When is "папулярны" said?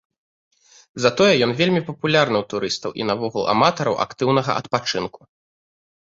1.89-2.37